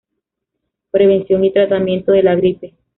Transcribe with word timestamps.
Prevención 0.89 1.45
y 1.45 1.53
tratamiento 1.53 2.11
de 2.11 2.23
la 2.23 2.33
gripe. 2.35 2.73